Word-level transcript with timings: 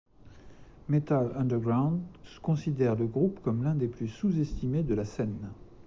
Metal 0.89 1.31
Underground 1.35 2.01
considère 2.41 2.95
le 2.95 3.05
groupe 3.05 3.39
comme 3.43 3.63
l'un 3.63 3.75
des 3.75 3.87
plus 3.87 4.07
sous-estimés 4.07 4.81
de 4.81 4.95
la 4.95 5.05
scène. 5.05 5.51